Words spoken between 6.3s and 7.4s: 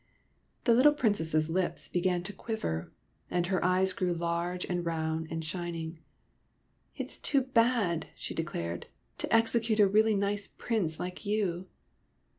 *' It is